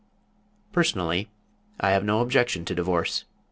Personally 0.73 1.29
I 1.79 1.91
have 1.91 2.03
no 2.03 2.21
objection 2.21 2.65
to 2.65 2.73
divorce. 2.73 3.25